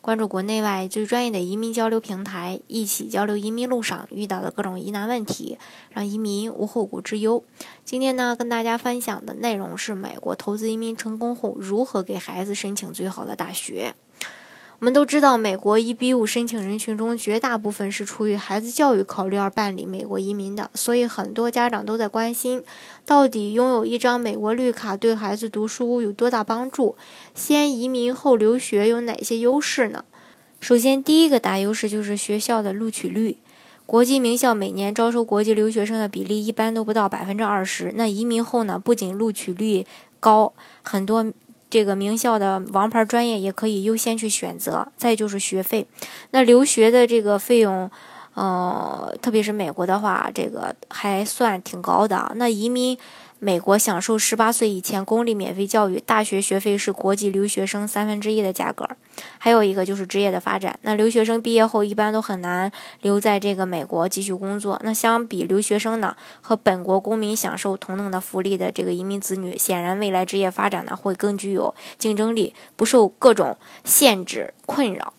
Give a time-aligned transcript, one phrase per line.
[0.00, 5.58] 关注国内外最专业的移民交流平台，一起交流移民路上遇到的各种疑难问题，
[5.90, 7.44] 让移民无后顾之忧。
[7.84, 13.94] 今天呢，跟大家分享的内容是美国投资移民成功后如何给孩子申请最好的大学。
[14.82, 22.64] 我们都知道，美国 EB 五申请人群中，绝大部分是出于孩子教育考虑而办理美国移民的，所以很多家长都在关心，
[23.06, 26.96] 到底拥有一张美国绿卡对孩子读书有多大帮助？
[27.32, 30.04] 先移民后留学有哪些优势呢？
[30.58, 33.36] 首先，第一个大优势就是学校的录取率，
[33.86, 37.92] 国际名校每年招收国际留学生的比例一般都不到百分之二十。
[37.94, 39.86] 那移民后呢，不仅录取率
[40.18, 41.32] 高，很多。
[41.72, 44.88] 这个名校的王牌专业也可以优先去选择。
[44.98, 45.86] 再就是学费，
[46.32, 47.90] 那留学的这个费用，
[48.34, 52.32] 呃，特别是美国的话，这个还算挺高的。
[52.36, 52.98] 那移民。
[53.44, 58.88] 美国享受十八岁以前公立免费教育，大学学费是国际留学生三分之一的价格。
[59.36, 64.80] 还有一个就是职业的发展，那留学生毕业后一般都很难留在这个美国继续工作。
[64.84, 75.14] 那相比留学生呢，和本国公民享受同等的福利的这个移民子女，显然未来职业发展呢会更具有竞争力，不受各种限制困扰。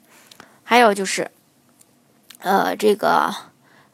[0.63, 1.29] 还有就是，
[2.43, 3.33] 呃，这个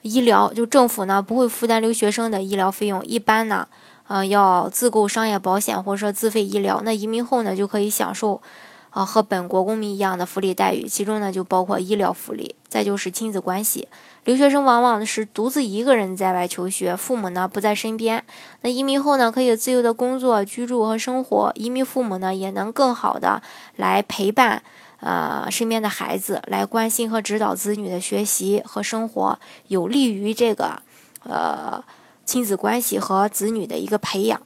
[0.02, 3.68] 医疗，就政府呢不会负担留学生的医疗费用，一般呢。
[4.08, 8.42] 呃，要自购商业保险或者说自费医疗，那移民后呢就可以享受，
[8.90, 12.56] 啊和本国公民一样的福利待遇，其中呢就包括医疗福利。
[12.68, 13.88] 再就是亲子关系，
[14.24, 18.24] 留学生往往是独自一个人在外求学，父母呢不在身边。
[18.62, 23.44] 那移民后呢可以自由的工作、居住和生活，移民父母呢也能更好的
[23.76, 24.64] 来陪伴，
[25.00, 30.82] 呃身边的孩子，来关心和指导子女的学习和生活，有利于这个，
[31.24, 31.84] 呃。
[32.26, 34.40] 亲子关系和子女的一个培养，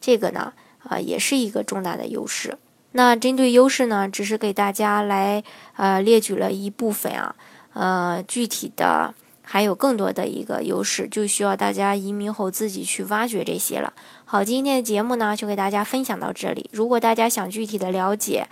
[0.00, 0.52] 这个呢，
[0.82, 2.58] 啊，也是一个重大的优势。
[2.90, 5.44] 那针对优势呢，只是给大家来
[5.76, 7.36] 呃列举了一部分啊，
[7.74, 13.92] 呃，具体的还有更多的一个优势，就需要大家移民后自己去挖掘这些了。
[14.24, 16.68] 好，今天的节目呢，就给大家分享到这里。
[16.72, 18.48] 如果大家想具体的了解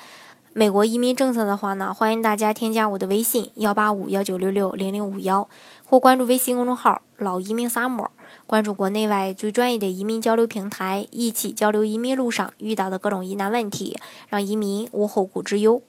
[0.59, 5.49] 美国移民政策的话呢，欢迎大家添加我的微信幺八五幺九六六零零五幺，
[5.87, 8.11] 或关注微信公众号“老移民萨摩”。
[8.45, 13.97] 关注国内外最专业的移民交流平台，一起交流移民路上遇到的各种疑难问题，
[14.29, 15.81] 让移民无后顾之忧。